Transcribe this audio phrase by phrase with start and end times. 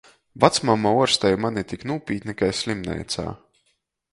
[0.43, 3.27] Vacmama uorstej mani tik nūpītni kai slimineicā.